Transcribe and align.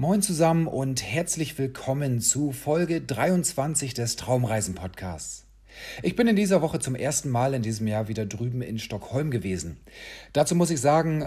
Moin 0.00 0.22
zusammen 0.22 0.66
und 0.66 1.02
herzlich 1.02 1.58
willkommen 1.58 2.20
zu 2.20 2.52
Folge 2.52 3.02
23 3.02 3.92
des 3.92 4.16
Traumreisen 4.16 4.74
Podcasts. 4.74 5.44
Ich 6.02 6.16
bin 6.16 6.26
in 6.26 6.36
dieser 6.36 6.62
Woche 6.62 6.78
zum 6.78 6.94
ersten 6.94 7.28
Mal 7.28 7.52
in 7.52 7.60
diesem 7.60 7.86
Jahr 7.86 8.08
wieder 8.08 8.24
drüben 8.24 8.62
in 8.62 8.78
Stockholm 8.78 9.30
gewesen. 9.30 9.76
Dazu 10.32 10.54
muss 10.54 10.70
ich 10.70 10.80
sagen, 10.80 11.20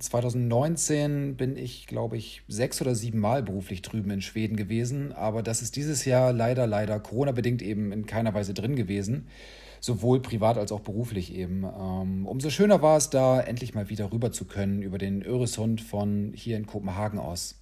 2019 0.00 0.98
ähm, 0.98 1.36
bin 1.36 1.56
ich, 1.56 1.86
glaube 1.86 2.16
ich, 2.16 2.42
sechs 2.48 2.80
oder 2.80 2.96
sieben 2.96 3.20
Mal 3.20 3.44
beruflich 3.44 3.80
drüben 3.82 4.10
in 4.10 4.22
Schweden 4.22 4.56
gewesen, 4.56 5.12
aber 5.12 5.44
das 5.44 5.62
ist 5.62 5.76
dieses 5.76 6.04
Jahr 6.04 6.32
leider, 6.32 6.66
leider 6.66 6.98
Corona-bedingt 6.98 7.62
eben 7.62 7.92
in 7.92 8.06
keiner 8.06 8.34
Weise 8.34 8.54
drin 8.54 8.74
gewesen 8.74 9.28
sowohl 9.78 10.20
privat 10.20 10.58
als 10.58 10.72
auch 10.72 10.80
beruflich 10.80 11.32
eben. 11.32 11.62
Ähm, 11.62 12.26
umso 12.26 12.50
schöner 12.50 12.82
war 12.82 12.96
es 12.96 13.08
da, 13.10 13.40
endlich 13.40 13.74
mal 13.74 13.88
wieder 13.88 14.10
rüber 14.10 14.32
zu 14.32 14.46
können 14.46 14.82
über 14.82 14.98
den 14.98 15.22
Öresund 15.22 15.80
von 15.80 16.32
hier 16.34 16.56
in 16.56 16.66
Kopenhagen 16.66 17.20
aus. 17.20 17.56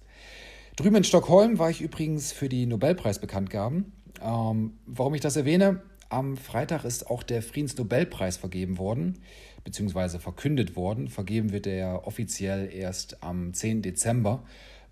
Drüben 0.75 0.97
in 0.97 1.03
Stockholm 1.05 1.57
war 1.57 1.69
ich 1.69 1.81
übrigens 1.81 2.33
für 2.33 2.49
die 2.49 2.65
Nobelpreisbekanntgaben. 2.65 3.93
Ähm, 4.21 4.73
warum 4.85 5.15
ich 5.15 5.21
das 5.21 5.37
erwähne? 5.37 5.81
Am 6.09 6.35
Freitag 6.35 6.83
ist 6.83 7.09
auch 7.09 7.23
der 7.23 7.41
Friedensnobelpreis 7.41 8.35
vergeben 8.35 8.77
worden, 8.77 9.19
beziehungsweise 9.63 10.19
verkündet 10.19 10.75
worden. 10.75 11.07
Vergeben 11.07 11.53
wird 11.53 11.65
er 11.65 12.05
offiziell 12.05 12.69
erst 12.73 13.23
am 13.23 13.53
10. 13.53 13.83
Dezember. 13.83 14.43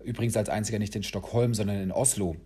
Übrigens 0.02 0.38
als 0.38 0.48
einziger 0.48 0.78
nicht 0.78 0.96
in 0.96 1.02
Stockholm, 1.02 1.52
sondern 1.52 1.82
in 1.82 1.92
Oslo. 1.92 2.36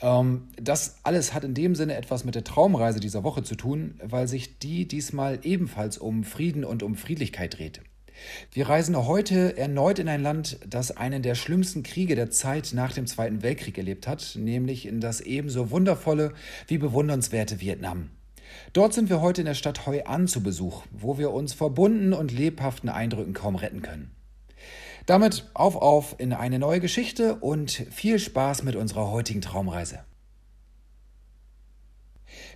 Ähm, 0.00 0.48
das 0.56 0.98
alles 1.02 1.34
hat 1.34 1.42
in 1.42 1.54
dem 1.54 1.74
Sinne 1.74 1.96
etwas 1.96 2.24
mit 2.24 2.36
der 2.36 2.44
Traumreise 2.44 3.00
dieser 3.00 3.24
Woche 3.24 3.42
zu 3.42 3.56
tun, 3.56 4.00
weil 4.04 4.28
sich 4.28 4.60
die 4.60 4.86
diesmal 4.86 5.40
ebenfalls 5.42 5.98
um 5.98 6.22
Frieden 6.22 6.64
und 6.64 6.84
um 6.84 6.94
Friedlichkeit 6.94 7.58
dreht. 7.58 7.80
Wir 8.52 8.68
reisen 8.68 8.96
heute 8.96 9.56
erneut 9.56 9.98
in 9.98 10.08
ein 10.08 10.22
Land, 10.22 10.58
das 10.66 10.96
einen 10.96 11.22
der 11.22 11.34
schlimmsten 11.34 11.82
Kriege 11.82 12.14
der 12.14 12.30
Zeit 12.30 12.70
nach 12.72 12.92
dem 12.92 13.06
Zweiten 13.06 13.42
Weltkrieg 13.42 13.76
erlebt 13.76 14.06
hat, 14.06 14.36
nämlich 14.38 14.86
in 14.86 15.00
das 15.00 15.20
ebenso 15.20 15.70
wundervolle 15.70 16.32
wie 16.68 16.78
bewundernswerte 16.78 17.60
Vietnam. 17.60 18.10
Dort 18.72 18.94
sind 18.94 19.10
wir 19.10 19.20
heute 19.20 19.42
in 19.42 19.46
der 19.46 19.54
Stadt 19.54 19.86
Hoi 19.86 20.04
An 20.04 20.28
zu 20.28 20.42
Besuch, 20.42 20.84
wo 20.90 21.18
wir 21.18 21.32
uns 21.32 21.52
verbunden 21.52 22.12
und 22.12 22.32
lebhaften 22.32 22.88
Eindrücken 22.88 23.32
kaum 23.32 23.56
retten 23.56 23.82
können. 23.82 24.14
Damit 25.06 25.50
auf 25.54 25.76
auf 25.76 26.16
in 26.18 26.32
eine 26.32 26.58
neue 26.58 26.80
Geschichte 26.80 27.36
und 27.36 27.70
viel 27.70 28.18
Spaß 28.18 28.62
mit 28.62 28.76
unserer 28.76 29.10
heutigen 29.10 29.42
Traumreise. 29.42 30.00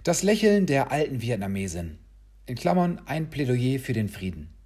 Das 0.02 0.22
Lächeln 0.22 0.66
der 0.66 0.91
alten 0.91 1.20
Vietnamesin. 1.20 1.98
In 2.47 2.54
Klammern 2.54 3.00
ein 3.04 3.28
Plädoyer 3.28 3.78
für 3.78 3.92
den 3.92 4.08
Frieden. 4.08 4.57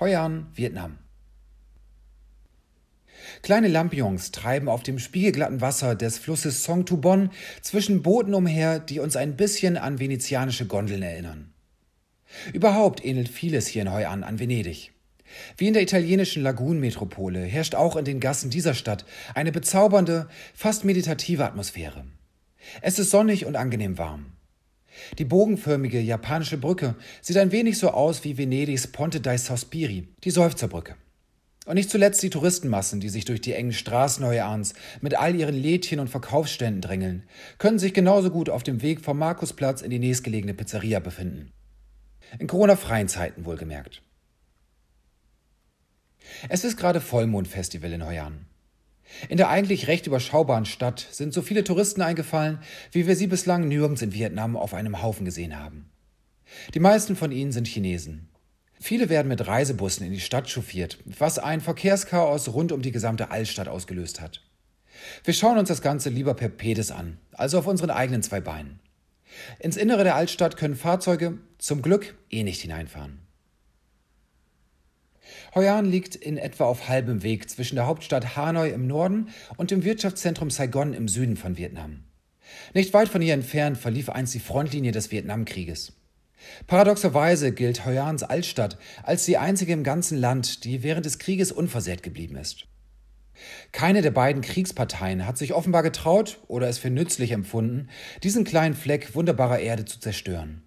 Hoi 0.00 0.16
An, 0.16 0.46
Vietnam. 0.54 0.96
Kleine 3.42 3.68
Lampions 3.68 4.30
treiben 4.30 4.70
auf 4.70 4.82
dem 4.82 4.98
spiegelglatten 4.98 5.60
Wasser 5.60 5.94
des 5.94 6.16
Flusses 6.16 6.64
Song 6.64 6.86
Tu 6.86 6.96
Bon 6.96 7.28
zwischen 7.60 8.00
Booten 8.00 8.32
umher, 8.32 8.78
die 8.78 8.98
uns 8.98 9.14
ein 9.14 9.36
bisschen 9.36 9.76
an 9.76 10.00
venezianische 10.00 10.66
Gondeln 10.66 11.02
erinnern. 11.02 11.52
Überhaupt 12.54 13.04
ähnelt 13.04 13.28
vieles 13.28 13.66
hier 13.66 13.82
in 13.82 13.92
Hoi 13.92 14.06
An 14.06 14.24
an 14.24 14.38
Venedig. 14.38 14.92
Wie 15.58 15.68
in 15.68 15.74
der 15.74 15.82
italienischen 15.82 16.42
Lagunmetropole 16.42 17.40
herrscht 17.40 17.74
auch 17.74 17.96
in 17.96 18.06
den 18.06 18.20
Gassen 18.20 18.48
dieser 18.48 18.72
Stadt 18.72 19.04
eine 19.34 19.52
bezaubernde, 19.52 20.30
fast 20.54 20.86
meditative 20.86 21.44
Atmosphäre. 21.44 22.06
Es 22.80 22.98
ist 22.98 23.10
sonnig 23.10 23.44
und 23.44 23.54
angenehm 23.54 23.98
warm. 23.98 24.32
Die 25.18 25.24
bogenförmige 25.24 26.00
japanische 26.00 26.58
Brücke 26.58 26.96
sieht 27.20 27.36
ein 27.36 27.52
wenig 27.52 27.78
so 27.78 27.90
aus 27.90 28.24
wie 28.24 28.38
Venedigs 28.38 28.86
Ponte 28.86 29.20
dei 29.20 29.38
Sospiri, 29.38 30.08
die 30.24 30.30
Seufzerbrücke. 30.30 30.96
Und 31.66 31.74
nicht 31.74 31.90
zuletzt 31.90 32.22
die 32.22 32.30
Touristenmassen, 32.30 33.00
die 33.00 33.10
sich 33.10 33.26
durch 33.26 33.40
die 33.40 33.52
engen 33.52 33.72
Straßen 33.72 34.24
Neuerahns 34.24 34.74
mit 35.00 35.16
all 35.16 35.36
ihren 35.36 35.54
Lädchen 35.54 36.00
und 36.00 36.08
Verkaufsständen 36.08 36.80
drängeln, 36.80 37.24
können 37.58 37.78
sich 37.78 37.94
genauso 37.94 38.30
gut 38.30 38.50
auf 38.50 38.62
dem 38.62 38.82
Weg 38.82 39.00
vom 39.00 39.18
Markusplatz 39.18 39.82
in 39.82 39.90
die 39.90 39.98
nächstgelegene 39.98 40.54
Pizzeria 40.54 41.00
befinden. 41.00 41.52
In 42.38 42.46
Corona-freien 42.46 43.08
Zeiten 43.08 43.44
wohlgemerkt. 43.44 44.02
Es 46.48 46.64
ist 46.64 46.76
gerade 46.76 47.00
Vollmondfestival 47.00 47.92
in 47.92 48.06
Heuan. 48.06 48.46
In 49.28 49.36
der 49.36 49.48
eigentlich 49.48 49.88
recht 49.88 50.06
überschaubaren 50.06 50.64
Stadt 50.64 51.06
sind 51.10 51.34
so 51.34 51.42
viele 51.42 51.64
Touristen 51.64 52.02
eingefallen, 52.02 52.58
wie 52.92 53.06
wir 53.06 53.16
sie 53.16 53.26
bislang 53.26 53.68
nirgends 53.68 54.02
in 54.02 54.12
Vietnam 54.12 54.56
auf 54.56 54.74
einem 54.74 55.02
Haufen 55.02 55.24
gesehen 55.24 55.58
haben. 55.58 55.90
Die 56.74 56.80
meisten 56.80 57.16
von 57.16 57.32
ihnen 57.32 57.52
sind 57.52 57.66
Chinesen. 57.66 58.28
Viele 58.80 59.08
werden 59.08 59.28
mit 59.28 59.46
Reisebussen 59.46 60.06
in 60.06 60.12
die 60.12 60.20
Stadt 60.20 60.48
chauffiert, 60.48 60.98
was 61.04 61.38
ein 61.38 61.60
Verkehrschaos 61.60 62.48
rund 62.48 62.72
um 62.72 62.80
die 62.80 62.92
gesamte 62.92 63.30
Altstadt 63.30 63.68
ausgelöst 63.68 64.20
hat. 64.20 64.42
Wir 65.24 65.34
schauen 65.34 65.58
uns 65.58 65.68
das 65.68 65.82
Ganze 65.82 66.08
lieber 66.08 66.34
per 66.34 66.48
Pedis 66.48 66.90
an, 66.90 67.18
also 67.32 67.58
auf 67.58 67.66
unseren 67.66 67.90
eigenen 67.90 68.22
zwei 68.22 68.40
Beinen. 68.40 68.80
Ins 69.58 69.76
Innere 69.76 70.04
der 70.04 70.16
Altstadt 70.16 70.56
können 70.56 70.76
Fahrzeuge 70.76 71.38
zum 71.58 71.82
Glück 71.82 72.16
eh 72.30 72.42
nicht 72.42 72.62
hineinfahren. 72.62 73.20
Hoi 75.52 75.68
An 75.68 75.84
liegt 75.84 76.14
in 76.14 76.38
etwa 76.38 76.64
auf 76.64 76.88
halbem 76.88 77.24
Weg 77.24 77.50
zwischen 77.50 77.74
der 77.74 77.86
Hauptstadt 77.86 78.36
Hanoi 78.36 78.70
im 78.70 78.86
Norden 78.86 79.30
und 79.56 79.72
dem 79.72 79.82
Wirtschaftszentrum 79.82 80.48
Saigon 80.48 80.94
im 80.94 81.08
Süden 81.08 81.36
von 81.36 81.56
Vietnam. 81.56 82.04
Nicht 82.72 82.94
weit 82.94 83.08
von 83.08 83.20
hier 83.20 83.34
entfernt 83.34 83.76
verlief 83.76 84.08
einst 84.10 84.32
die 84.32 84.38
Frontlinie 84.40 84.92
des 84.92 85.10
Vietnamkrieges. 85.10 85.92
Paradoxerweise 86.68 87.52
gilt 87.52 87.84
Hoi 87.84 87.98
Ans 87.98 88.22
Altstadt 88.22 88.78
als 89.02 89.24
die 89.24 89.38
einzige 89.38 89.72
im 89.72 89.82
ganzen 89.82 90.18
Land, 90.18 90.64
die 90.64 90.84
während 90.84 91.04
des 91.04 91.18
Krieges 91.18 91.50
unversehrt 91.50 92.04
geblieben 92.04 92.36
ist. 92.36 92.66
Keine 93.72 94.02
der 94.02 94.12
beiden 94.12 94.42
Kriegsparteien 94.42 95.26
hat 95.26 95.36
sich 95.36 95.52
offenbar 95.52 95.82
getraut 95.82 96.38
oder 96.46 96.68
es 96.68 96.78
für 96.78 96.90
nützlich 96.90 97.32
empfunden, 97.32 97.88
diesen 98.22 98.44
kleinen 98.44 98.74
Fleck 98.74 99.16
wunderbarer 99.16 99.58
Erde 99.58 99.84
zu 99.84 99.98
zerstören. 99.98 100.62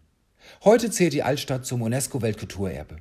Heute 0.65 0.91
zählt 0.91 1.13
die 1.13 1.23
Altstadt 1.23 1.65
zum 1.65 1.81
UNESCO-Weltkulturerbe. 1.81 2.97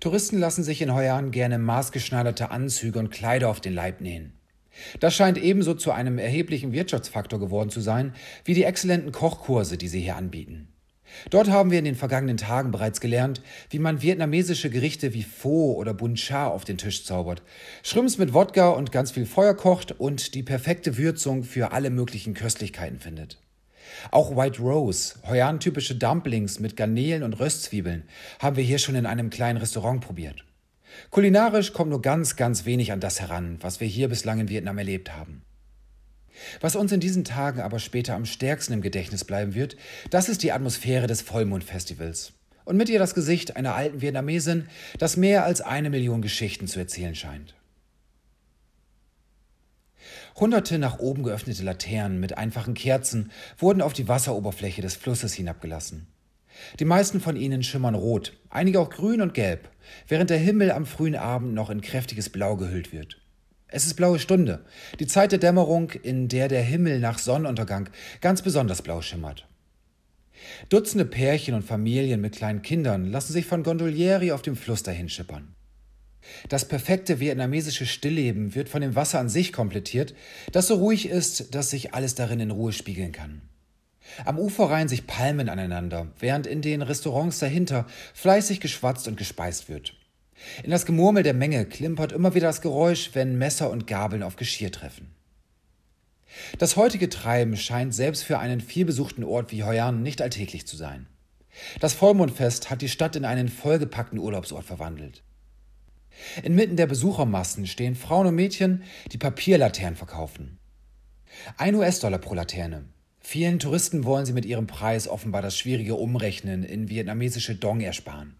Touristen 0.00 0.38
lassen 0.38 0.64
sich 0.64 0.82
in 0.82 0.94
Heuern 0.94 1.30
gerne 1.30 1.58
maßgeschneiderte 1.58 2.50
Anzüge 2.50 2.98
und 2.98 3.10
Kleider 3.10 3.48
auf 3.48 3.60
den 3.60 3.74
Leib 3.74 4.00
nähen. 4.00 4.32
Das 5.00 5.14
scheint 5.14 5.38
ebenso 5.38 5.74
zu 5.74 5.92
einem 5.92 6.18
erheblichen 6.18 6.72
Wirtschaftsfaktor 6.72 7.40
geworden 7.40 7.70
zu 7.70 7.80
sein, 7.80 8.14
wie 8.44 8.54
die 8.54 8.64
exzellenten 8.64 9.12
Kochkurse, 9.12 9.76
die 9.76 9.88
sie 9.88 10.00
hier 10.00 10.16
anbieten. 10.16 10.68
Dort 11.30 11.48
haben 11.48 11.70
wir 11.70 11.78
in 11.78 11.84
den 11.84 11.94
vergangenen 11.94 12.36
Tagen 12.36 12.70
bereits 12.70 13.00
gelernt, 13.00 13.40
wie 13.70 13.78
man 13.78 14.02
vietnamesische 14.02 14.70
Gerichte 14.70 15.14
wie 15.14 15.22
Pho 15.22 15.72
oder 15.72 15.94
Bun 15.94 16.16
Cha 16.16 16.48
auf 16.48 16.64
den 16.64 16.78
Tisch 16.78 17.04
zaubert, 17.04 17.42
Schrimps 17.82 18.18
mit 18.18 18.34
Wodka 18.34 18.70
und 18.70 18.92
ganz 18.92 19.10
viel 19.10 19.26
Feuer 19.26 19.54
kocht 19.54 19.92
und 19.98 20.34
die 20.34 20.42
perfekte 20.42 20.96
Würzung 20.96 21.44
für 21.44 21.72
alle 21.72 21.90
möglichen 21.90 22.34
Köstlichkeiten 22.34 23.00
findet. 23.00 23.38
Auch 24.10 24.36
White 24.36 24.60
Rose, 24.60 25.14
Heuan-typische 25.26 25.94
Dumplings 25.94 26.60
mit 26.60 26.76
Garnelen 26.76 27.22
und 27.22 27.38
Röstzwiebeln, 27.40 28.04
haben 28.38 28.56
wir 28.56 28.64
hier 28.64 28.78
schon 28.78 28.94
in 28.94 29.06
einem 29.06 29.30
kleinen 29.30 29.58
Restaurant 29.58 30.00
probiert. 30.00 30.44
Kulinarisch 31.10 31.72
kommt 31.72 31.90
nur 31.90 32.02
ganz, 32.02 32.36
ganz 32.36 32.64
wenig 32.64 32.92
an 32.92 33.00
das 33.00 33.20
heran, 33.20 33.58
was 33.60 33.80
wir 33.80 33.86
hier 33.86 34.08
bislang 34.08 34.40
in 34.40 34.48
Vietnam 34.48 34.78
erlebt 34.78 35.16
haben. 35.16 35.42
Was 36.60 36.76
uns 36.76 36.92
in 36.92 37.00
diesen 37.00 37.24
Tagen 37.24 37.60
aber 37.60 37.78
später 37.78 38.14
am 38.14 38.24
stärksten 38.24 38.72
im 38.72 38.80
Gedächtnis 38.80 39.24
bleiben 39.24 39.54
wird, 39.54 39.76
das 40.10 40.28
ist 40.28 40.42
die 40.42 40.52
Atmosphäre 40.52 41.06
des 41.06 41.22
Vollmondfestivals. 41.22 42.32
Und 42.64 42.76
mit 42.76 42.88
ihr 42.88 42.98
das 42.98 43.14
Gesicht 43.14 43.56
einer 43.56 43.74
alten 43.74 44.02
Vietnamesin, 44.02 44.68
das 44.98 45.16
mehr 45.16 45.44
als 45.44 45.60
eine 45.60 45.90
Million 45.90 46.22
Geschichten 46.22 46.66
zu 46.66 46.78
erzählen 46.78 47.14
scheint. 47.14 47.54
Hunderte 50.40 50.78
nach 50.78 50.98
oben 51.00 51.24
geöffnete 51.24 51.64
Laternen 51.64 52.20
mit 52.20 52.38
einfachen 52.38 52.74
Kerzen 52.74 53.32
wurden 53.58 53.82
auf 53.82 53.92
die 53.92 54.06
Wasseroberfläche 54.06 54.82
des 54.82 54.94
Flusses 54.94 55.34
hinabgelassen. 55.34 56.06
Die 56.78 56.84
meisten 56.84 57.20
von 57.20 57.36
ihnen 57.36 57.62
schimmern 57.62 57.94
rot, 57.94 58.32
einige 58.50 58.80
auch 58.80 58.90
grün 58.90 59.20
und 59.20 59.34
gelb, 59.34 59.68
während 60.06 60.30
der 60.30 60.38
Himmel 60.38 60.70
am 60.70 60.86
frühen 60.86 61.16
Abend 61.16 61.54
noch 61.54 61.70
in 61.70 61.80
kräftiges 61.80 62.30
Blau 62.30 62.56
gehüllt 62.56 62.92
wird. 62.92 63.18
Es 63.66 63.84
ist 63.84 63.94
blaue 63.94 64.18
Stunde, 64.18 64.64
die 64.98 65.06
Zeit 65.06 65.32
der 65.32 65.38
Dämmerung, 65.38 65.90
in 65.90 66.28
der 66.28 66.48
der 66.48 66.62
Himmel 66.62 67.00
nach 67.00 67.18
Sonnenuntergang 67.18 67.90
ganz 68.20 68.42
besonders 68.42 68.80
blau 68.80 69.02
schimmert. 69.02 69.46
Dutzende 70.68 71.04
Pärchen 71.04 71.54
und 71.54 71.64
Familien 71.64 72.20
mit 72.20 72.36
kleinen 72.36 72.62
Kindern 72.62 73.10
lassen 73.10 73.32
sich 73.32 73.44
von 73.44 73.62
Gondolieri 73.62 74.32
auf 74.32 74.42
dem 74.42 74.56
Fluss 74.56 74.82
dahin 74.82 75.08
schippern. 75.08 75.54
Das 76.48 76.66
perfekte 76.66 77.20
vietnamesische 77.20 77.86
Stillleben 77.86 78.54
wird 78.54 78.68
von 78.68 78.80
dem 78.80 78.94
Wasser 78.94 79.18
an 79.18 79.28
sich 79.28 79.52
komplettiert, 79.52 80.14
das 80.52 80.66
so 80.66 80.74
ruhig 80.74 81.08
ist, 81.08 81.54
dass 81.54 81.70
sich 81.70 81.94
alles 81.94 82.14
darin 82.14 82.40
in 82.40 82.50
Ruhe 82.50 82.72
spiegeln 82.72 83.12
kann. 83.12 83.42
Am 84.24 84.38
Ufer 84.38 84.70
reihen 84.70 84.88
sich 84.88 85.06
Palmen 85.06 85.48
aneinander, 85.48 86.08
während 86.18 86.46
in 86.46 86.62
den 86.62 86.82
Restaurants 86.82 87.38
dahinter 87.38 87.86
fleißig 88.14 88.60
geschwatzt 88.60 89.06
und 89.06 89.16
gespeist 89.16 89.68
wird. 89.68 89.94
In 90.62 90.70
das 90.70 90.86
Gemurmel 90.86 91.22
der 91.22 91.34
Menge 91.34 91.66
klimpert 91.66 92.12
immer 92.12 92.34
wieder 92.34 92.46
das 92.46 92.60
Geräusch, 92.60 93.10
wenn 93.14 93.38
Messer 93.38 93.70
und 93.70 93.86
Gabeln 93.86 94.22
auf 94.22 94.36
Geschirr 94.36 94.70
treffen. 94.70 95.14
Das 96.58 96.76
heutige 96.76 97.08
Treiben 97.08 97.56
scheint 97.56 97.94
selbst 97.94 98.22
für 98.22 98.38
einen 98.38 98.60
vielbesuchten 98.60 99.24
Ort 99.24 99.50
wie 99.50 99.64
Hoi 99.64 99.80
An 99.80 100.02
nicht 100.02 100.22
alltäglich 100.22 100.66
zu 100.66 100.76
sein. 100.76 101.06
Das 101.80 101.94
Vollmondfest 101.94 102.70
hat 102.70 102.82
die 102.82 102.88
Stadt 102.88 103.16
in 103.16 103.24
einen 103.24 103.48
vollgepackten 103.48 104.18
Urlaubsort 104.18 104.64
verwandelt. 104.64 105.22
Inmitten 106.42 106.76
der 106.76 106.86
Besuchermassen 106.86 107.66
stehen 107.66 107.94
Frauen 107.94 108.26
und 108.26 108.34
Mädchen, 108.34 108.82
die 109.12 109.18
Papierlaternen 109.18 109.96
verkaufen. 109.96 110.58
Ein 111.56 111.74
US-Dollar 111.74 112.18
pro 112.18 112.34
Laterne. 112.34 112.84
Vielen 113.20 113.58
Touristen 113.58 114.04
wollen 114.04 114.24
sie 114.24 114.32
mit 114.32 114.46
ihrem 114.46 114.66
Preis 114.66 115.06
offenbar 115.06 115.42
das 115.42 115.56
schwierige 115.58 115.96
Umrechnen 115.96 116.64
in 116.64 116.88
vietnamesische 116.88 117.54
Dong 117.54 117.80
ersparen. 117.80 118.36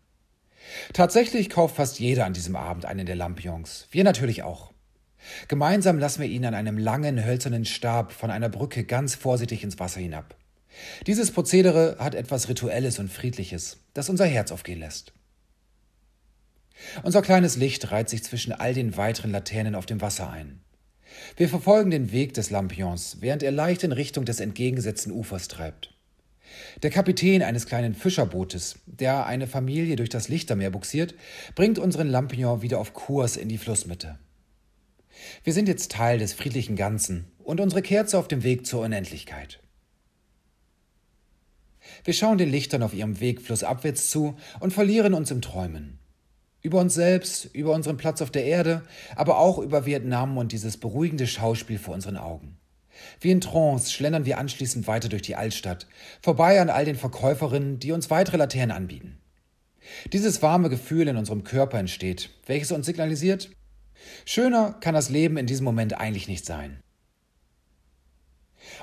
Tatsächlich 0.92 1.50
kauft 1.50 1.76
fast 1.76 1.98
jeder 1.98 2.24
an 2.24 2.32
diesem 2.32 2.56
Abend 2.56 2.84
einen 2.84 3.06
der 3.06 3.16
Lampions. 3.16 3.86
Wir 3.90 4.04
natürlich 4.04 4.42
auch. 4.42 4.72
Gemeinsam 5.48 5.98
lassen 5.98 6.22
wir 6.22 6.28
ihn 6.28 6.44
an 6.44 6.54
einem 6.54 6.78
langen 6.78 7.24
hölzernen 7.24 7.64
Stab 7.64 8.12
von 8.12 8.30
einer 8.30 8.48
Brücke 8.48 8.84
ganz 8.84 9.14
vorsichtig 9.14 9.64
ins 9.64 9.78
Wasser 9.78 10.00
hinab. 10.00 10.36
Dieses 11.06 11.32
Prozedere 11.32 11.96
hat 11.98 12.14
etwas 12.14 12.48
Rituelles 12.48 12.98
und 12.98 13.10
Friedliches, 13.10 13.78
das 13.94 14.08
unser 14.08 14.26
Herz 14.26 14.52
aufgehen 14.52 14.78
lässt. 14.78 15.12
Unser 17.02 17.22
kleines 17.22 17.56
Licht 17.56 17.90
reiht 17.90 18.08
sich 18.08 18.22
zwischen 18.22 18.52
all 18.52 18.74
den 18.74 18.96
weiteren 18.96 19.32
Laternen 19.32 19.74
auf 19.74 19.86
dem 19.86 20.00
Wasser 20.00 20.30
ein. 20.30 20.60
Wir 21.36 21.48
verfolgen 21.48 21.90
den 21.90 22.12
Weg 22.12 22.34
des 22.34 22.50
Lampions, 22.50 23.18
während 23.20 23.42
er 23.42 23.50
leicht 23.50 23.82
in 23.82 23.92
Richtung 23.92 24.24
des 24.24 24.40
entgegengesetzten 24.40 25.12
Ufers 25.12 25.48
treibt. 25.48 25.94
Der 26.82 26.90
Kapitän 26.90 27.42
eines 27.42 27.66
kleinen 27.66 27.94
Fischerbootes, 27.94 28.76
der 28.86 29.26
eine 29.26 29.46
Familie 29.46 29.96
durch 29.96 30.08
das 30.08 30.28
Lichtermeer 30.28 30.70
buxiert, 30.70 31.14
bringt 31.54 31.78
unseren 31.78 32.08
Lampion 32.08 32.62
wieder 32.62 32.78
auf 32.78 32.94
Kurs 32.94 33.36
in 33.36 33.48
die 33.48 33.58
Flussmitte. 33.58 34.18
Wir 35.44 35.52
sind 35.52 35.68
jetzt 35.68 35.92
Teil 35.92 36.18
des 36.18 36.32
friedlichen 36.32 36.76
Ganzen 36.76 37.26
und 37.38 37.60
unsere 37.60 37.82
Kerze 37.82 38.18
auf 38.18 38.28
dem 38.28 38.44
Weg 38.44 38.66
zur 38.66 38.80
Unendlichkeit. 38.80 39.60
Wir 42.04 42.14
schauen 42.14 42.38
den 42.38 42.50
Lichtern 42.50 42.82
auf 42.82 42.94
ihrem 42.94 43.20
Weg 43.20 43.40
flussabwärts 43.40 44.10
zu 44.10 44.36
und 44.60 44.72
verlieren 44.72 45.14
uns 45.14 45.30
im 45.30 45.42
Träumen. 45.42 45.98
Über 46.60 46.80
uns 46.80 46.94
selbst, 46.94 47.46
über 47.54 47.72
unseren 47.72 47.96
Platz 47.96 48.20
auf 48.20 48.30
der 48.30 48.44
Erde, 48.44 48.82
aber 49.14 49.38
auch 49.38 49.58
über 49.58 49.86
Vietnam 49.86 50.36
und 50.36 50.52
dieses 50.52 50.76
beruhigende 50.76 51.26
Schauspiel 51.26 51.78
vor 51.78 51.94
unseren 51.94 52.16
Augen. 52.16 52.56
Wie 53.20 53.30
in 53.30 53.40
Trance 53.40 53.92
schlendern 53.92 54.26
wir 54.26 54.38
anschließend 54.38 54.86
weiter 54.88 55.08
durch 55.08 55.22
die 55.22 55.36
Altstadt, 55.36 55.86
vorbei 56.20 56.60
an 56.60 56.70
all 56.70 56.84
den 56.84 56.96
Verkäuferinnen, 56.96 57.78
die 57.78 57.92
uns 57.92 58.10
weitere 58.10 58.36
Laternen 58.36 58.76
anbieten. 58.76 59.18
Dieses 60.12 60.42
warme 60.42 60.68
Gefühl 60.68 61.08
in 61.08 61.16
unserem 61.16 61.44
Körper 61.44 61.78
entsteht, 61.78 62.30
welches 62.46 62.72
uns 62.72 62.86
signalisiert, 62.86 63.50
schöner 64.24 64.74
kann 64.80 64.94
das 64.94 65.10
Leben 65.10 65.36
in 65.36 65.46
diesem 65.46 65.64
Moment 65.64 65.98
eigentlich 65.98 66.28
nicht 66.28 66.44
sein. 66.44 66.80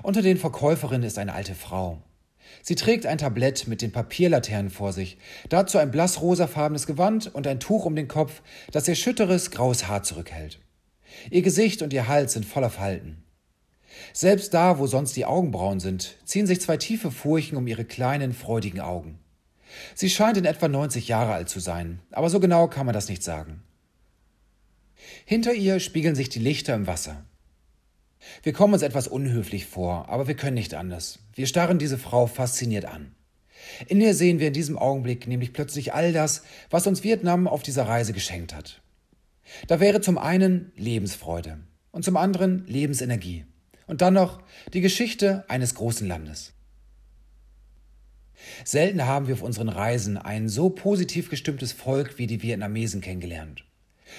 Unter 0.01 0.21
den 0.21 0.37
Verkäuferinnen 0.37 1.03
ist 1.03 1.19
eine 1.19 1.33
alte 1.33 1.55
Frau. 1.55 2.01
Sie 2.61 2.75
trägt 2.75 3.05
ein 3.05 3.17
Tablett 3.17 3.67
mit 3.67 3.81
den 3.81 3.91
Papierlaternen 3.91 4.71
vor 4.71 4.93
sich, 4.93 5.17
dazu 5.49 5.77
ein 5.77 5.91
blassrosafarbenes 5.91 6.87
Gewand 6.87 7.33
und 7.33 7.47
ein 7.47 7.59
Tuch 7.59 7.85
um 7.85 7.95
den 7.95 8.07
Kopf, 8.07 8.41
das 8.71 8.87
ihr 8.87 8.95
schütteres, 8.95 9.51
graues 9.51 9.87
Haar 9.87 10.03
zurückhält. 10.03 10.59
Ihr 11.29 11.41
Gesicht 11.41 11.81
und 11.81 11.93
ihr 11.93 12.07
Hals 12.07 12.33
sind 12.33 12.45
voller 12.45 12.69
Falten. 12.69 13.23
Selbst 14.13 14.53
da, 14.53 14.79
wo 14.79 14.87
sonst 14.87 15.15
die 15.15 15.25
Augenbrauen 15.25 15.79
sind, 15.79 16.17
ziehen 16.25 16.47
sich 16.47 16.61
zwei 16.61 16.77
tiefe 16.77 17.11
Furchen 17.11 17.57
um 17.57 17.67
ihre 17.67 17.85
kleinen, 17.85 18.33
freudigen 18.33 18.81
Augen. 18.81 19.19
Sie 19.93 20.09
scheint 20.09 20.37
in 20.37 20.45
etwa 20.45 20.67
90 20.67 21.07
Jahre 21.07 21.33
alt 21.33 21.49
zu 21.49 21.59
sein, 21.59 21.99
aber 22.11 22.29
so 22.29 22.39
genau 22.39 22.67
kann 22.67 22.85
man 22.85 22.93
das 22.93 23.09
nicht 23.09 23.23
sagen. 23.23 23.63
Hinter 25.25 25.53
ihr 25.53 25.79
spiegeln 25.79 26.15
sich 26.15 26.29
die 26.29 26.39
Lichter 26.39 26.75
im 26.75 26.87
Wasser. 26.87 27.25
Wir 28.43 28.53
kommen 28.53 28.73
uns 28.73 28.83
etwas 28.83 29.07
unhöflich 29.07 29.65
vor, 29.65 30.09
aber 30.09 30.27
wir 30.27 30.35
können 30.35 30.55
nicht 30.55 30.73
anders. 30.73 31.19
Wir 31.33 31.47
starren 31.47 31.79
diese 31.79 31.97
Frau 31.97 32.27
fasziniert 32.27 32.85
an. 32.85 33.15
In 33.87 34.01
ihr 34.01 34.13
sehen 34.13 34.39
wir 34.39 34.47
in 34.47 34.53
diesem 34.53 34.77
Augenblick 34.77 35.27
nämlich 35.27 35.53
plötzlich 35.53 35.93
all 35.93 36.13
das, 36.13 36.43
was 36.69 36.87
uns 36.87 37.03
Vietnam 37.03 37.47
auf 37.47 37.63
dieser 37.63 37.87
Reise 37.87 38.13
geschenkt 38.13 38.53
hat. 38.53 38.81
Da 39.67 39.79
wäre 39.79 40.01
zum 40.01 40.17
einen 40.17 40.71
Lebensfreude 40.75 41.59
und 41.91 42.03
zum 42.03 42.17
anderen 42.17 42.65
Lebensenergie 42.67 43.45
und 43.87 44.01
dann 44.01 44.13
noch 44.13 44.41
die 44.73 44.81
Geschichte 44.81 45.45
eines 45.47 45.75
großen 45.75 46.07
Landes. 46.07 46.53
Selten 48.63 49.05
haben 49.05 49.27
wir 49.27 49.35
auf 49.35 49.41
unseren 49.41 49.69
Reisen 49.69 50.17
ein 50.17 50.49
so 50.49 50.69
positiv 50.69 51.29
gestimmtes 51.29 51.71
Volk 51.71 52.17
wie 52.17 52.27
die 52.27 52.41
Vietnamesen 52.41 53.01
kennengelernt. 53.01 53.63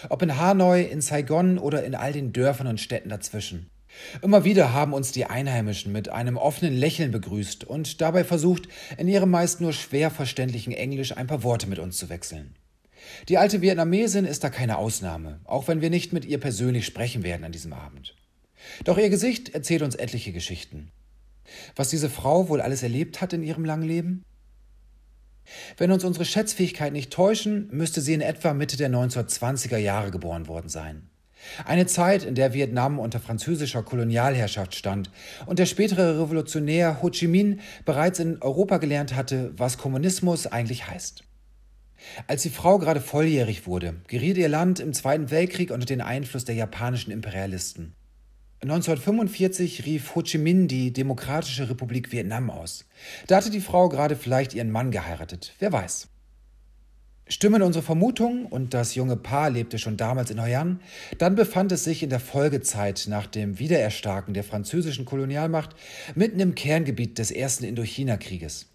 Ob 0.08 0.22
in 0.22 0.38
Hanoi, 0.38 0.82
in 0.82 1.00
Saigon 1.00 1.58
oder 1.58 1.84
in 1.84 1.94
all 1.94 2.12
den 2.12 2.32
Dörfern 2.32 2.66
und 2.66 2.80
Städten 2.80 3.08
dazwischen. 3.08 3.70
Immer 4.22 4.44
wieder 4.44 4.72
haben 4.72 4.92
uns 4.92 5.12
die 5.12 5.26
Einheimischen 5.26 5.92
mit 5.92 6.08
einem 6.08 6.36
offenen 6.36 6.76
Lächeln 6.76 7.10
begrüßt 7.10 7.64
und 7.64 8.00
dabei 8.00 8.24
versucht, 8.24 8.68
in 8.96 9.08
ihrem 9.08 9.30
meist 9.30 9.60
nur 9.60 9.72
schwer 9.72 10.10
verständlichen 10.10 10.72
Englisch 10.72 11.16
ein 11.16 11.26
paar 11.26 11.42
Worte 11.42 11.66
mit 11.66 11.78
uns 11.78 11.96
zu 11.96 12.08
wechseln. 12.08 12.54
Die 13.28 13.38
alte 13.38 13.60
Vietnamesin 13.60 14.24
ist 14.24 14.42
da 14.44 14.50
keine 14.50 14.78
Ausnahme, 14.78 15.40
auch 15.44 15.68
wenn 15.68 15.80
wir 15.80 15.90
nicht 15.90 16.12
mit 16.12 16.24
ihr 16.24 16.38
persönlich 16.38 16.86
sprechen 16.86 17.22
werden 17.22 17.44
an 17.44 17.52
diesem 17.52 17.72
Abend. 17.72 18.14
Doch 18.84 18.98
ihr 18.98 19.10
Gesicht 19.10 19.54
erzählt 19.54 19.82
uns 19.82 19.94
etliche 19.94 20.32
Geschichten. 20.32 20.90
Was 21.76 21.90
diese 21.90 22.10
Frau 22.10 22.48
wohl 22.48 22.60
alles 22.60 22.82
erlebt 22.82 23.20
hat 23.20 23.32
in 23.32 23.42
ihrem 23.42 23.64
langen 23.64 23.86
Leben? 23.86 24.24
Wenn 25.76 25.92
uns 25.92 26.02
unsere 26.02 26.24
Schätzfähigkeit 26.24 26.92
nicht 26.92 27.12
täuschen, 27.12 27.68
müsste 27.70 28.00
sie 28.00 28.14
in 28.14 28.20
etwa 28.20 28.52
Mitte 28.52 28.76
der 28.76 28.90
1920er 28.90 29.76
Jahre 29.76 30.10
geboren 30.10 30.48
worden 30.48 30.68
sein. 30.68 31.08
Eine 31.64 31.86
Zeit, 31.86 32.24
in 32.24 32.34
der 32.34 32.54
Vietnam 32.54 32.98
unter 32.98 33.20
französischer 33.20 33.82
Kolonialherrschaft 33.82 34.74
stand 34.74 35.10
und 35.46 35.58
der 35.58 35.66
spätere 35.66 36.20
Revolutionär 36.20 37.02
Ho 37.02 37.10
Chi 37.10 37.26
Minh 37.26 37.60
bereits 37.84 38.18
in 38.18 38.40
Europa 38.42 38.78
gelernt 38.78 39.14
hatte, 39.14 39.52
was 39.56 39.78
Kommunismus 39.78 40.46
eigentlich 40.46 40.88
heißt. 40.88 41.24
Als 42.26 42.42
die 42.42 42.50
Frau 42.50 42.78
gerade 42.78 43.00
volljährig 43.00 43.66
wurde, 43.66 43.94
geriet 44.06 44.36
ihr 44.36 44.48
Land 44.48 44.80
im 44.80 44.92
Zweiten 44.92 45.30
Weltkrieg 45.30 45.70
unter 45.70 45.86
den 45.86 46.00
Einfluss 46.00 46.44
der 46.44 46.54
japanischen 46.54 47.10
Imperialisten. 47.10 47.94
1945 48.62 49.84
rief 49.84 50.14
Ho 50.14 50.22
Chi 50.22 50.38
Minh 50.38 50.66
die 50.66 50.92
Demokratische 50.92 51.68
Republik 51.68 52.10
Vietnam 52.10 52.50
aus. 52.50 52.86
Da 53.26 53.36
hatte 53.36 53.50
die 53.50 53.60
Frau 53.60 53.88
gerade 53.88 54.16
vielleicht 54.16 54.54
ihren 54.54 54.70
Mann 54.70 54.90
geheiratet, 54.90 55.54
wer 55.58 55.72
weiß. 55.72 56.08
Stimmen 57.28 57.62
unsere 57.62 57.84
Vermutungen, 57.84 58.46
und 58.46 58.72
das 58.72 58.94
junge 58.94 59.16
Paar 59.16 59.50
lebte 59.50 59.80
schon 59.80 59.96
damals 59.96 60.30
in 60.30 60.40
Hoi 60.40 60.54
An, 60.54 60.80
dann 61.18 61.34
befand 61.34 61.72
es 61.72 61.82
sich 61.82 62.04
in 62.04 62.10
der 62.10 62.20
Folgezeit 62.20 63.06
nach 63.08 63.26
dem 63.26 63.58
Wiedererstarken 63.58 64.32
der 64.32 64.44
französischen 64.44 65.04
Kolonialmacht 65.04 65.74
mitten 66.14 66.38
im 66.38 66.54
Kerngebiet 66.54 67.18
des 67.18 67.32
ersten 67.32 67.64
Indochina-Krieges. 67.64 68.66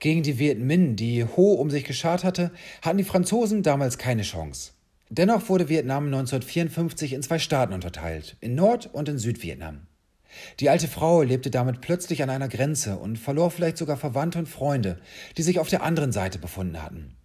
Gegen 0.00 0.22
die 0.22 0.38
Viet 0.38 0.58
Minh, 0.58 0.96
die 0.96 1.24
Ho 1.24 1.54
um 1.54 1.70
sich 1.70 1.84
geschart 1.84 2.24
hatte, 2.24 2.50
hatten 2.82 2.98
die 2.98 3.04
Franzosen 3.04 3.62
damals 3.62 3.96
keine 3.96 4.22
Chance. 4.22 4.72
Dennoch 5.08 5.48
wurde 5.48 5.70
Vietnam 5.70 6.06
1954 6.06 7.14
in 7.14 7.22
zwei 7.22 7.38
Staaten 7.38 7.72
unterteilt, 7.72 8.36
in 8.40 8.54
Nord- 8.54 8.90
und 8.92 9.08
in 9.08 9.16
Südvietnam. 9.16 9.86
Die 10.60 10.68
alte 10.68 10.88
Frau 10.88 11.22
lebte 11.22 11.50
damit 11.50 11.80
plötzlich 11.80 12.22
an 12.22 12.28
einer 12.28 12.48
Grenze 12.48 12.98
und 12.98 13.18
verlor 13.18 13.50
vielleicht 13.50 13.78
sogar 13.78 13.96
Verwandte 13.96 14.38
und 14.40 14.48
Freunde, 14.48 15.00
die 15.38 15.42
sich 15.42 15.58
auf 15.58 15.70
der 15.70 15.82
anderen 15.82 16.12
Seite 16.12 16.38
befunden 16.38 16.82
hatten. 16.82 17.17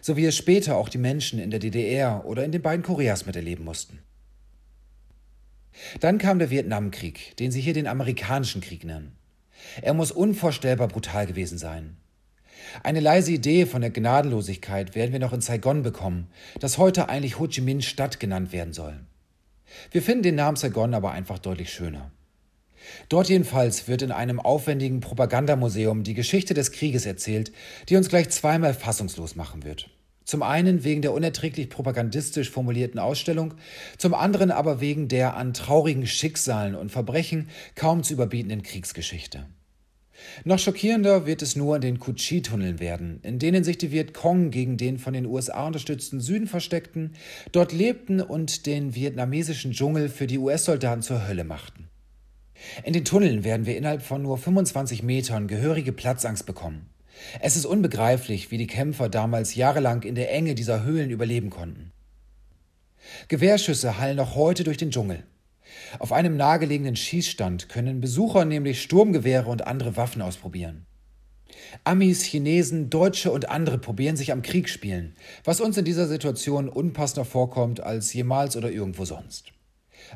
So 0.00 0.16
wie 0.16 0.26
es 0.26 0.36
später 0.36 0.76
auch 0.76 0.88
die 0.88 0.98
Menschen 0.98 1.38
in 1.38 1.50
der 1.50 1.60
DDR 1.60 2.24
oder 2.24 2.44
in 2.44 2.52
den 2.52 2.62
beiden 2.62 2.84
Koreas 2.84 3.26
miterleben 3.26 3.64
mussten. 3.64 4.00
Dann 6.00 6.18
kam 6.18 6.38
der 6.38 6.50
Vietnamkrieg, 6.50 7.36
den 7.36 7.50
sie 7.50 7.60
hier 7.60 7.74
den 7.74 7.86
amerikanischen 7.86 8.60
Krieg 8.60 8.84
nennen. 8.84 9.16
Er 9.82 9.94
muss 9.94 10.10
unvorstellbar 10.10 10.88
brutal 10.88 11.26
gewesen 11.26 11.58
sein. 11.58 11.96
Eine 12.82 13.00
leise 13.00 13.32
Idee 13.32 13.66
von 13.66 13.80
der 13.80 13.90
Gnadenlosigkeit 13.90 14.94
werden 14.94 15.12
wir 15.12 15.20
noch 15.20 15.32
in 15.32 15.40
Saigon 15.40 15.82
bekommen, 15.82 16.28
das 16.60 16.78
heute 16.78 17.08
eigentlich 17.08 17.38
Ho 17.38 17.46
Chi 17.46 17.60
Minh 17.60 17.80
Stadt 17.80 18.20
genannt 18.20 18.52
werden 18.52 18.72
soll. 18.72 18.98
Wir 19.90 20.02
finden 20.02 20.22
den 20.22 20.34
Namen 20.34 20.56
Saigon 20.56 20.94
aber 20.94 21.12
einfach 21.12 21.38
deutlich 21.38 21.72
schöner. 21.72 22.10
Dort 23.08 23.28
jedenfalls 23.28 23.88
wird 23.88 24.02
in 24.02 24.12
einem 24.12 24.40
aufwendigen 24.40 25.00
Propagandamuseum 25.00 26.04
die 26.04 26.14
Geschichte 26.14 26.54
des 26.54 26.72
Krieges 26.72 27.06
erzählt, 27.06 27.52
die 27.88 27.96
uns 27.96 28.08
gleich 28.08 28.30
zweimal 28.30 28.74
fassungslos 28.74 29.36
machen 29.36 29.64
wird. 29.64 29.90
Zum 30.24 30.42
einen 30.42 30.84
wegen 30.84 31.00
der 31.00 31.14
unerträglich 31.14 31.70
propagandistisch 31.70 32.50
formulierten 32.50 33.00
Ausstellung, 33.00 33.54
zum 33.96 34.12
anderen 34.12 34.50
aber 34.50 34.78
wegen 34.80 35.08
der 35.08 35.36
an 35.36 35.54
traurigen 35.54 36.06
Schicksalen 36.06 36.74
und 36.74 36.92
Verbrechen 36.92 37.48
kaum 37.74 38.02
zu 38.02 38.12
überbietenden 38.12 38.62
Kriegsgeschichte. 38.62 39.46
Noch 40.44 40.58
schockierender 40.58 41.26
wird 41.26 41.42
es 41.42 41.56
nur 41.56 41.76
in 41.76 41.82
den 41.82 41.98
Kuchi-Tunneln 41.98 42.80
werden, 42.80 43.20
in 43.22 43.38
denen 43.38 43.64
sich 43.64 43.78
die 43.78 43.92
Vietcong 43.92 44.50
gegen 44.50 44.76
den 44.76 44.98
von 44.98 45.14
den 45.14 45.26
USA 45.26 45.66
unterstützten 45.66 46.20
Süden 46.20 46.46
versteckten, 46.46 47.14
dort 47.52 47.72
lebten 47.72 48.20
und 48.20 48.66
den 48.66 48.94
vietnamesischen 48.94 49.72
Dschungel 49.72 50.08
für 50.08 50.26
die 50.26 50.38
US-Soldaten 50.38 51.02
zur 51.02 51.26
Hölle 51.26 51.44
machten. 51.44 51.87
In 52.84 52.92
den 52.92 53.04
Tunneln 53.04 53.44
werden 53.44 53.66
wir 53.66 53.76
innerhalb 53.76 54.02
von 54.02 54.22
nur 54.22 54.38
25 54.38 55.02
Metern 55.02 55.46
gehörige 55.46 55.92
Platzangst 55.92 56.46
bekommen. 56.46 56.90
Es 57.40 57.56
ist 57.56 57.66
unbegreiflich, 57.66 58.50
wie 58.50 58.58
die 58.58 58.66
Kämpfer 58.66 59.08
damals 59.08 59.54
jahrelang 59.54 60.02
in 60.02 60.14
der 60.14 60.32
Enge 60.32 60.54
dieser 60.54 60.84
Höhlen 60.84 61.10
überleben 61.10 61.50
konnten. 61.50 61.92
Gewehrschüsse 63.28 63.98
hallen 63.98 64.16
noch 64.16 64.34
heute 64.34 64.64
durch 64.64 64.76
den 64.76 64.90
Dschungel. 64.90 65.24
Auf 65.98 66.12
einem 66.12 66.36
nahegelegenen 66.36 66.96
Schießstand 66.96 67.68
können 67.68 68.00
Besucher 68.00 68.44
nämlich 68.44 68.82
Sturmgewehre 68.82 69.50
und 69.50 69.66
andere 69.66 69.96
Waffen 69.96 70.22
ausprobieren. 70.22 70.86
Amis, 71.84 72.22
Chinesen, 72.22 72.90
Deutsche 72.90 73.30
und 73.30 73.48
andere 73.48 73.78
probieren 73.78 74.16
sich 74.16 74.32
am 74.32 74.42
Krieg 74.42 74.68
spielen, 74.68 75.14
was 75.44 75.60
uns 75.60 75.76
in 75.76 75.84
dieser 75.84 76.06
Situation 76.06 76.68
unpassender 76.68 77.24
vorkommt 77.24 77.80
als 77.80 78.12
jemals 78.12 78.56
oder 78.56 78.70
irgendwo 78.70 79.04
sonst. 79.04 79.52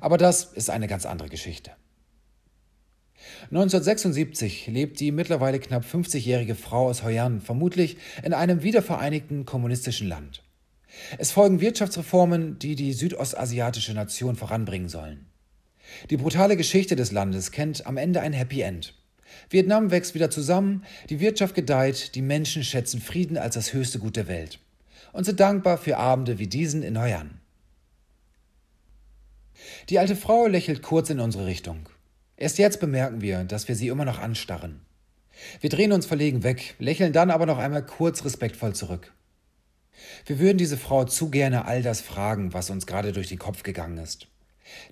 Aber 0.01 0.19
das 0.19 0.45
ist 0.45 0.71
eine 0.71 0.89
ganz 0.89 1.07
andere 1.07 1.29
Geschichte. 1.29 1.73
1976 3.51 4.67
lebt 4.69 5.01
die 5.01 5.13
mittlerweile 5.13 5.59
knapp 5.59 5.85
50-jährige 5.85 6.55
Frau 6.55 6.89
aus 6.89 7.03
Heuern 7.03 7.41
vermutlich 7.41 7.97
in 8.23 8.33
einem 8.33 8.63
wiedervereinigten 8.63 9.45
kommunistischen 9.45 10.09
Land. 10.09 10.43
Es 11.19 11.33
folgen 11.33 11.61
Wirtschaftsreformen, 11.61 12.59
die 12.59 12.77
die 12.77 12.93
südostasiatische 12.93 13.95
Nation 13.95 14.37
voranbringen 14.37 14.89
sollen. 14.89 15.27
Die 16.11 16.17
brutale 16.17 16.57
Geschichte 16.57 16.97
des 16.97 17.13
Landes 17.13 17.51
kennt 17.51 17.87
am 17.87 17.97
Ende 17.97 18.21
ein 18.21 18.33
Happy 18.33 18.61
End. 18.61 18.95
Vietnam 19.49 19.91
wächst 19.91 20.15
wieder 20.15 20.31
zusammen, 20.31 20.85
die 21.09 21.21
Wirtschaft 21.21 21.55
gedeiht, 21.55 22.15
die 22.15 22.23
Menschen 22.23 22.65
schätzen 22.65 23.01
Frieden 23.01 23.39
als 23.39 23.55
das 23.55 23.73
höchste 23.73 23.99
Gut 23.99 24.17
der 24.17 24.29
Welt 24.29 24.59
und 25.13 25.25
sind 25.25 25.41
dankbar 25.41 25.79
für 25.79 25.97
Abende 25.97 26.39
wie 26.39 26.47
diesen 26.47 26.83
in 26.83 26.99
Heuern. 26.99 27.41
Die 29.89 29.99
alte 29.99 30.17
Frau 30.17 30.47
lächelt 30.47 30.83
kurz 30.83 31.11
in 31.11 31.21
unsere 31.21 31.47
Richtung. 31.47 31.89
Erst 32.43 32.59
jetzt 32.59 32.81
bemerken 32.81 33.21
wir, 33.21 33.45
dass 33.45 33.69
wir 33.69 33.77
sie 33.77 33.87
immer 33.87 34.05
noch 34.05 34.19
anstarren. 34.19 34.81
Wir 35.61 35.71
drehen 35.71 35.93
uns 35.93 36.07
verlegen 36.07 36.43
weg, 36.43 36.75
lächeln 36.81 37.13
dann 37.13 37.31
aber 37.31 37.47
noch 37.47 37.59
einmal 37.59 37.87
kurz 37.87 38.25
respektvoll 38.25 38.75
zurück. 38.75 39.13
Wir 40.27 40.41
würden 40.41 40.59
diese 40.59 40.77
Frau 40.77 41.05
zu 41.05 41.31
gerne 41.31 41.67
all 41.67 41.83
das 41.83 42.01
fragen, 42.01 42.53
was 42.53 42.69
uns 42.69 42.85
gerade 42.85 43.13
durch 43.13 43.29
den 43.29 43.39
Kopf 43.39 43.63
gegangen 43.63 43.97
ist. 43.99 44.27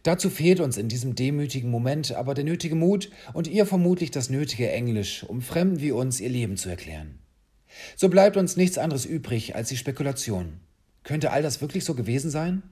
Dazu 0.04 0.30
fehlt 0.30 0.60
uns 0.60 0.76
in 0.76 0.86
diesem 0.86 1.16
demütigen 1.16 1.72
Moment 1.72 2.12
aber 2.12 2.34
der 2.34 2.44
nötige 2.44 2.76
Mut 2.76 3.10
und 3.32 3.48
ihr 3.48 3.66
vermutlich 3.66 4.12
das 4.12 4.30
nötige 4.30 4.70
Englisch, 4.70 5.24
um 5.24 5.42
Fremden 5.42 5.80
wie 5.80 5.90
uns 5.90 6.20
ihr 6.20 6.30
Leben 6.30 6.56
zu 6.56 6.68
erklären. 6.68 7.18
So 7.96 8.08
bleibt 8.08 8.36
uns 8.36 8.56
nichts 8.56 8.78
anderes 8.78 9.06
übrig 9.06 9.56
als 9.56 9.70
die 9.70 9.76
Spekulation. 9.76 10.60
Könnte 11.02 11.32
all 11.32 11.42
das 11.42 11.60
wirklich 11.60 11.84
so 11.84 11.96
gewesen 11.96 12.30
sein? 12.30 12.62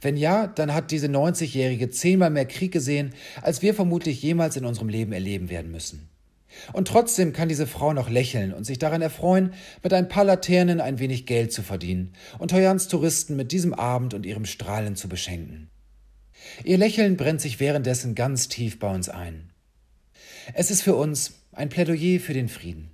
Wenn 0.00 0.16
ja, 0.16 0.46
dann 0.46 0.74
hat 0.74 0.90
diese 0.90 1.06
90-Jährige 1.06 1.90
zehnmal 1.90 2.30
mehr 2.30 2.46
Krieg 2.46 2.72
gesehen, 2.72 3.14
als 3.42 3.62
wir 3.62 3.74
vermutlich 3.74 4.22
jemals 4.22 4.56
in 4.56 4.64
unserem 4.64 4.88
Leben 4.88 5.12
erleben 5.12 5.50
werden 5.50 5.70
müssen. 5.70 6.08
Und 6.72 6.88
trotzdem 6.88 7.32
kann 7.32 7.48
diese 7.48 7.66
Frau 7.66 7.92
noch 7.92 8.10
lächeln 8.10 8.52
und 8.52 8.64
sich 8.64 8.78
daran 8.78 9.02
erfreuen, 9.02 9.54
mit 9.82 9.92
ein 9.92 10.08
paar 10.08 10.24
Laternen 10.24 10.80
ein 10.80 10.98
wenig 10.98 11.26
Geld 11.26 11.52
zu 11.52 11.62
verdienen 11.62 12.12
und 12.38 12.52
Heuerns 12.52 12.88
Touristen 12.88 13.36
mit 13.36 13.52
diesem 13.52 13.72
Abend 13.72 14.14
und 14.14 14.26
ihrem 14.26 14.44
Strahlen 14.44 14.96
zu 14.96 15.08
beschenken. 15.08 15.70
Ihr 16.64 16.78
Lächeln 16.78 17.16
brennt 17.16 17.40
sich 17.40 17.60
währenddessen 17.60 18.14
ganz 18.14 18.48
tief 18.48 18.78
bei 18.78 18.92
uns 18.92 19.08
ein. 19.08 19.50
Es 20.54 20.70
ist 20.70 20.82
für 20.82 20.96
uns 20.96 21.34
ein 21.52 21.68
Plädoyer 21.68 22.18
für 22.18 22.34
den 22.34 22.48
Frieden. 22.48 22.90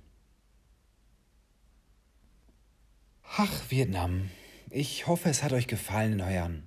Ach, 3.23 3.61
Vietnam. 3.69 4.29
Ich 4.69 5.07
hoffe, 5.07 5.29
es 5.29 5.43
hat 5.43 5.53
euch 5.53 5.67
gefallen 5.67 6.25
Heuern. 6.25 6.66